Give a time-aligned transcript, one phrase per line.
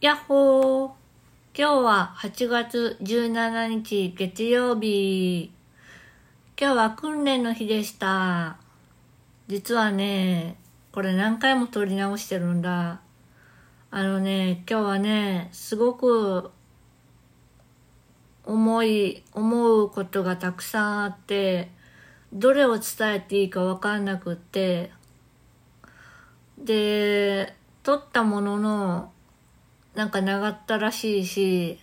[0.00, 0.90] やっほー
[1.56, 5.50] 今日は8月17日月曜日。
[6.56, 8.58] 今日は訓練の日でした。
[9.48, 10.56] 実はね、
[10.92, 13.00] これ何回も撮り直してるんだ。
[13.90, 16.52] あのね、今日はね、すごく
[18.44, 21.72] 思い、思うことがたくさんあって、
[22.32, 24.92] どれを伝えていいかわかんなくって、
[26.56, 29.12] で、撮ったものの、
[29.98, 31.80] なんか長ったらしいし、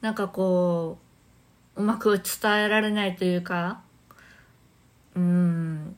[0.00, 0.96] なんかこ
[1.76, 3.82] う、うまく伝えられないというか、
[5.14, 5.94] うん、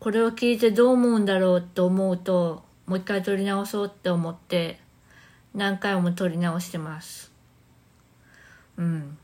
[0.00, 4.80] これを聞いてどう思うんだろうと思うと、もう一回撮り直そうって思って、
[5.54, 7.30] 何回も撮り直してます。
[8.78, 9.18] うん。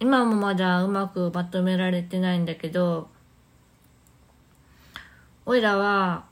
[0.00, 3.08] 今もまだうまくまとめられてないんだけど、
[5.46, 6.24] おいらは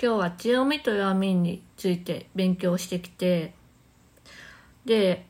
[0.00, 3.54] 今日は強みと弱みについて勉強してきて、
[4.84, 5.26] で、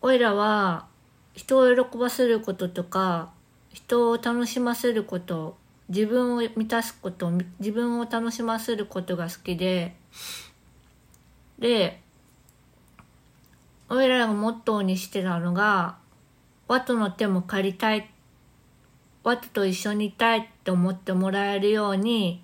[0.00, 0.86] おいらは
[1.34, 3.32] 人を喜ばせることとか、
[3.72, 5.56] 人を楽しませること、
[5.88, 9.96] 自分を満たすこと、自分を楽しませることが好きで、
[11.58, 12.00] で、
[13.88, 15.98] おいらがモットーにしてたのが、
[16.68, 18.08] ワトの手も借りたい、
[19.24, 22.42] ワトと一緒にいたいって思ってもらえるように、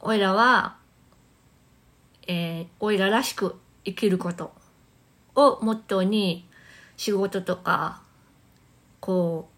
[0.00, 0.76] おいらは、
[2.26, 4.52] えー、おいららしく生きること
[5.34, 6.48] をモットーに
[6.96, 8.02] 仕事とか、
[9.00, 9.48] こ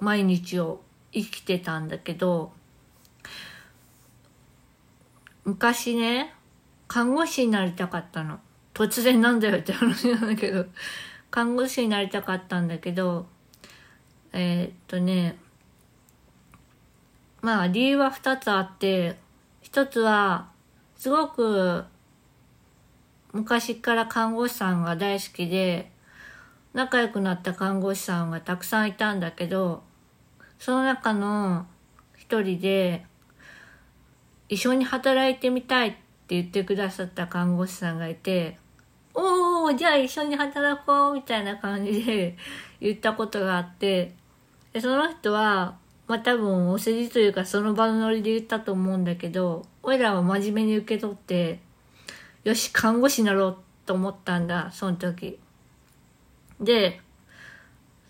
[0.00, 0.80] う、毎日を
[1.12, 2.52] 生きてたんだけど、
[5.44, 6.34] 昔ね、
[6.86, 8.40] 看護師になりたかったの。
[8.74, 10.66] 突然なんだよって話なんだけど、
[11.30, 13.26] 看護師になりたかったんだけど、
[14.32, 15.36] えーっとね、
[17.40, 19.16] まあ理由は二つあって、
[19.70, 20.48] 一つは、
[20.96, 21.84] すごく
[23.34, 25.92] 昔から看護師さんが大好きで、
[26.72, 29.82] 仲良くなった看護師さんがたくさんいたんだけど、
[30.58, 31.66] その中の
[32.16, 33.04] 一人で、
[34.48, 35.98] 一緒に働いてみたいって
[36.28, 38.56] 言ってくださった看護師さんがいて、
[39.12, 42.38] おー、じゃあ一緒に働こうみたいな感じで
[42.80, 44.14] 言ったことがあって、
[44.72, 45.76] でその人は、
[46.08, 51.60] まあ多分お世辞というかその場のノリで言ったと思うんだけど、おいらは真面目に受け取って、
[52.44, 55.38] よし、看護師になろうと思ったんだ、その時。
[56.60, 57.00] で、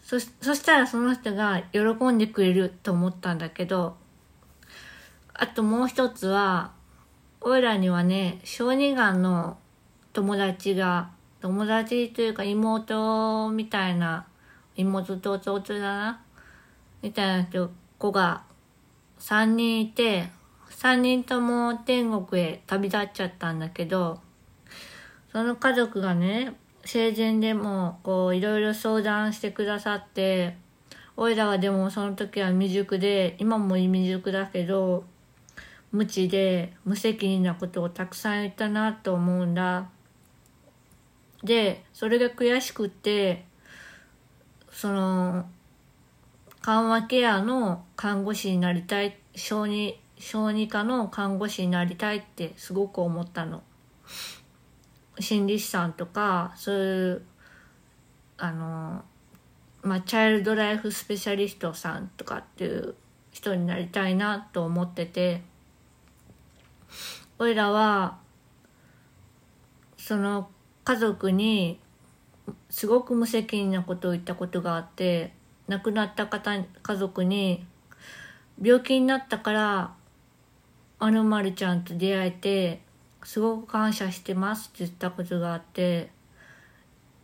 [0.01, 1.81] そ、そしたらその人が喜
[2.13, 3.97] んでくれると思ったんだけど、
[5.35, 6.73] あともう一つは、
[7.41, 9.59] おいらにはね、小児がんの
[10.13, 11.11] 友達が、
[11.41, 14.27] 友達というか妹みたいな、
[14.77, 16.21] 妹と弟だな、
[17.03, 18.43] みたいな人子が
[19.21, 20.31] 3人いて、
[20.71, 24.21] 3人とも天国へ旅立っちゃったんだけど、
[25.33, 26.55] その家族がね、
[26.85, 30.57] 生前でもこういろいろ相談してくださって、
[31.17, 35.05] おいらはでもその時は未熟で、今も未熟だけど、
[35.91, 39.91] 無知で無責任なことをたくさん言ったなと思うんだ。
[41.43, 43.45] で、それが悔しくって、
[44.71, 45.49] その、
[46.69, 53.63] 緩和ケアの看護師になりたい、小児、小児科の看護師になりたいってすごく思ったの。
[55.19, 57.23] 心理師さんとか、そういう、
[58.37, 59.03] あの、
[59.81, 62.95] まあ、チャイルドライフスペシャリストさんとかっていう
[63.31, 65.41] 人になりたいなと思ってて、
[67.39, 68.19] おいらは、
[69.97, 70.51] その
[70.85, 71.81] 家族に
[72.69, 75.38] すごく無責任なことを言ったことがあって、
[75.69, 76.53] 亡くなった方、
[76.83, 77.65] 家族に、
[78.61, 79.95] 病気になったから、
[80.99, 82.81] あのまるちゃんと出会えて、
[83.23, 86.11] すごく感謝してますって言ったことがあって、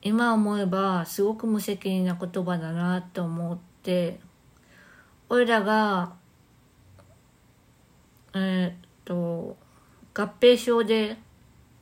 [0.03, 4.21] 今思えばすごく無責任な言葉だなと思って、
[5.31, 6.13] おいらが、
[8.35, 8.75] えーっ
[9.07, 9.57] と、
[10.13, 11.17] 合併症で、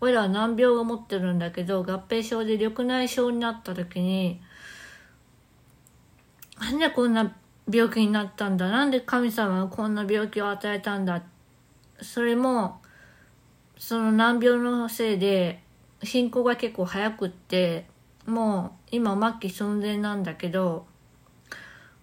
[0.00, 4.40] おいらは難病を持ってるんだけど、合併症で緑内障になった時に、
[6.62, 7.34] なんでこんな
[7.68, 8.68] 病気になったんだ？
[8.68, 11.24] なんで神様はこんな病気を与えたんだ？
[12.00, 12.80] それも、
[13.76, 15.60] その難病のせいで、
[16.04, 17.86] 進行が結構早くって、
[18.26, 20.86] もう今末期寸前なんだけど、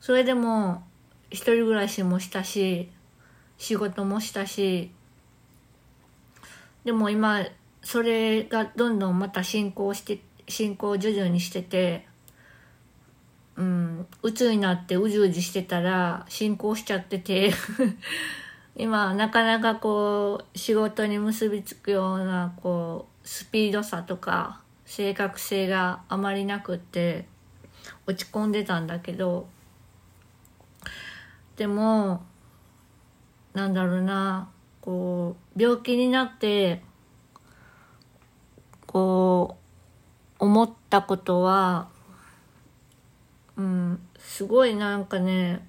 [0.02, 0.84] それでも
[1.30, 2.92] 一人暮らしもしたし、
[3.58, 4.92] 仕事もしたし、
[6.84, 7.46] でも今、
[7.82, 10.20] それがどんどんまた進行して、
[10.50, 12.09] 進行を徐々にしてて、
[13.60, 17.52] うん、鬱になってうじうじしてたら進行しちゃってて。
[18.78, 27.28] 今なかなかこう仕事に結びつくようなこうスピードさとか正確性があまりなくって
[28.08, 29.48] 落ち込んでたんだけど。
[31.58, 32.24] でも
[33.54, 34.48] なんだろうな
[34.80, 36.82] こう病気になって
[38.86, 39.58] こ
[40.40, 41.90] う思ったことは
[43.60, 45.68] うんすごいなんかね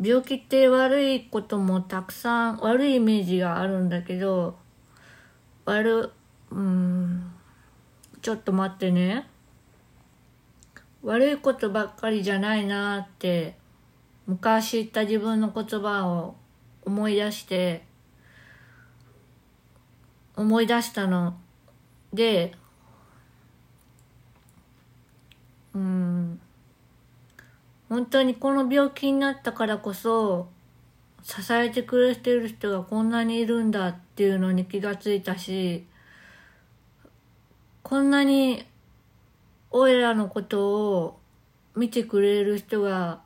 [0.00, 4.56] 病気って悪いこともたくさん悪いイメージがあるんだけど
[5.66, 6.12] 悪
[6.50, 7.30] うん
[8.22, 9.28] ちょっと待ってね。
[11.02, 13.56] 悪いことばっかりじゃないなって
[14.26, 16.34] 昔言った自分の言葉を
[16.84, 17.84] 思い出して
[20.34, 21.38] 思い出したの。
[22.12, 22.54] で
[27.88, 30.48] 本当にこの病気になったからこそ
[31.22, 35.84] 支えてくれてる人がこんなにいるんだっていうのに気がついたし
[37.82, 38.64] こんなに
[39.70, 41.18] おいらのことを
[41.76, 43.20] 見てくれる人が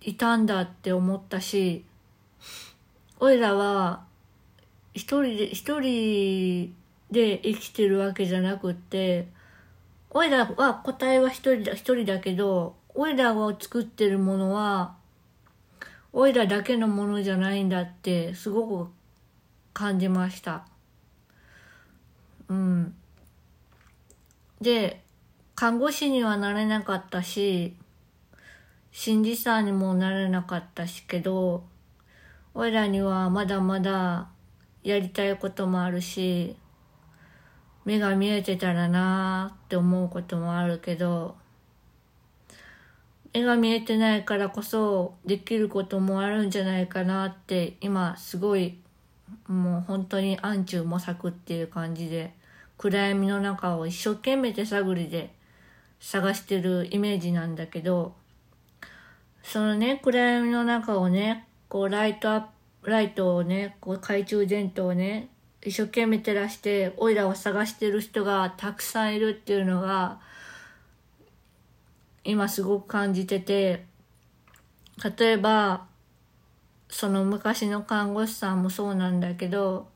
[0.00, 1.84] いたんだって思ったし
[3.20, 4.04] おいらは
[4.92, 6.74] 一人で一人
[7.10, 9.28] で生きてるわけじゃなくって
[10.16, 14.94] おいらは答えは一人だ一人だけどおいらを作ってるものは
[16.12, 18.90] おいらだけのものじゃないんだってすごく
[19.72, 20.64] 感じました。
[22.48, 22.94] うん。
[24.60, 25.02] で
[25.56, 27.74] 看護師にはなれなかったし
[28.92, 31.64] 心理師にもなれなかったしけど
[32.54, 34.28] おいらにはまだまだ
[34.84, 36.56] やりたいこともあるし
[37.84, 41.36] 目が見えてたらなーって思うこともあるけど
[43.34, 48.78] 目が見えてないからこそできることもあるんじゃないかなって今すごい
[49.48, 52.32] もう本当に暗中模索っていう感じで
[52.78, 55.34] 暗闇の中を一生懸命手探りで
[56.00, 58.14] 探してるイメージなんだけど
[59.42, 62.44] そのね暗闇の中をねこうライトアッ
[62.82, 65.28] プライトをねこう懐中電灯をね
[65.64, 70.20] 一生懸命照らしてオイラを探してる人がたくさんいるっていうのが
[72.22, 73.86] 今すごく感じてて
[75.18, 75.86] 例えば
[76.90, 79.88] その昔の看護師さんもそうなんだけど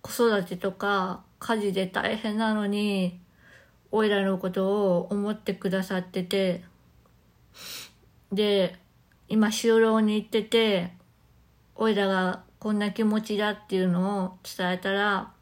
[0.00, 3.20] 子育てとか家事で大変なのに
[3.92, 6.64] おいらのことを思ってくださってて
[8.32, 8.78] で
[9.28, 10.92] 今就労に行ってて
[11.74, 15.32] おいらがこんな気持ちだっていうのを伝えたら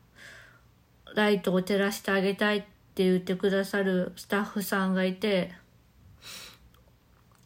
[1.15, 2.61] ライトを照らしてあげたいっ
[2.95, 5.53] て言ってくださるスタッフさんがいて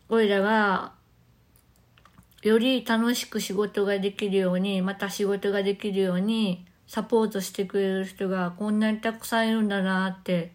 [0.09, 0.93] おいらが
[2.43, 10.53] より楽しく仕事ができるようにまた仕事ができるようにサポートしてくれる人がこんなにたくさんいるんだなって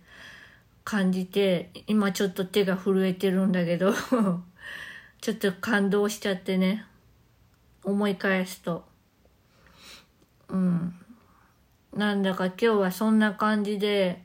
[0.84, 3.94] 感じて今ちょっと手が震えてるんだけど
[5.22, 6.86] ちょっと感動しちゃってね。
[7.84, 8.93] 思い返すと。
[10.54, 10.96] うん。
[11.96, 14.24] なんだか今日はそんな感じで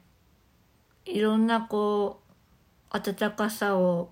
[1.05, 2.21] いろんなこ
[2.93, 4.11] う温かさを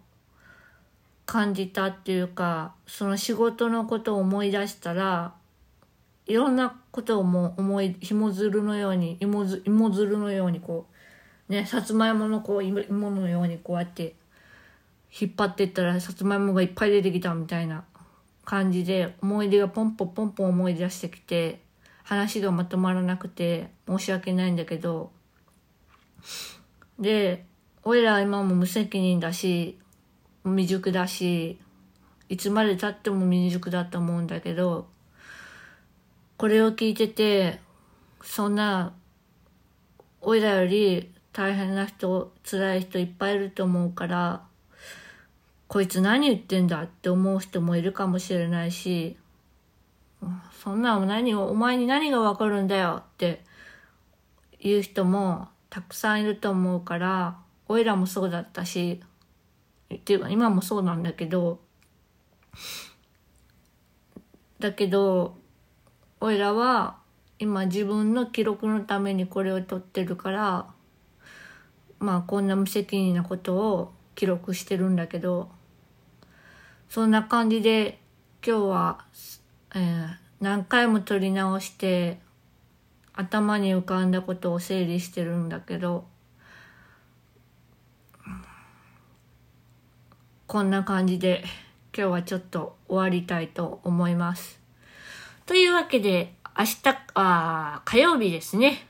[1.25, 5.35] 感じたっていうかその仕事のことを思い出したら
[6.27, 10.87] いろんなことをもう思い紐づるのように芋づ芋づるのようにこ
[11.49, 14.15] うねさつまいものこう芋のようにこうやって
[15.19, 17.85] 引っ張ってったらさつまいもがいっぱい出てきたみたいな
[18.45, 21.66] 感じで思い出がポンポンポンポン思い出してきて
[22.07, 25.11] 話がまとまらなくて申し訳ないんだけど。
[26.99, 27.45] で
[27.83, 29.79] 俺ら今も無責任だし
[30.45, 31.59] 未熟だし
[32.29, 34.87] いつまでたっても未熟だと思うんだけど
[36.37, 37.61] これを聞いてて
[38.23, 38.95] そんな
[40.21, 44.43] 俺らより大変な人辛い人いっぱいいると思うから
[45.69, 49.17] こいつ何言ってんだって思う人もいるかもしれないし
[50.63, 53.43] そんなの何をお前に何がわかるんだよって
[54.61, 59.01] 言う人もたくさんいると思うから俺らもそうだったし
[59.95, 61.61] っていうか今もそうなんだけど
[64.59, 65.37] だけど
[66.21, 66.97] 俺らは
[67.39, 70.67] 今自分の記録のためにこれを撮ってるから
[71.99, 75.51] まあこんな無責任なことを記録してるんだけど
[76.89, 77.99] そんな感じで
[78.47, 79.05] 今日は、
[79.77, 80.09] えー、
[80.41, 82.19] 何回も撮り直して
[83.13, 86.07] 頭に浮かんだことを整理してるんだけど
[90.47, 91.45] こんな感じで
[91.97, 94.61] 今日はちょっと終わりたいと思います。
[95.47, 96.83] というわけで、明日、
[97.15, 98.87] あ火曜日ですね。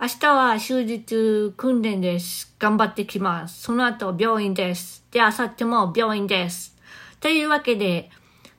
[0.00, 2.54] 明日は終日訓練です。
[2.60, 3.62] 頑張ってきます。
[3.62, 5.04] その後病院です。
[5.10, 6.76] で、明後日も病院です。
[7.18, 8.10] というわけで、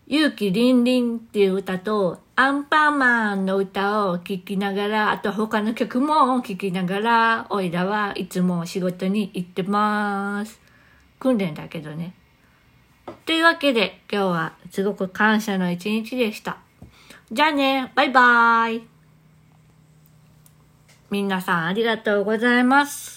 [0.09, 10.61] 勇気りんりんっていう歌と、アンパンマンの歌を聴きながら、あと他の曲も聴きながら、おいらはいつも仕事に行ってます。
[11.19, 12.13] 訓練だけどね。
[13.25, 16.57] というわけで、今日はすごく感謝の一日でした。
[17.29, 18.87] じゃあね、バイバーイ。
[21.09, 23.16] 皆さんありがとうございます。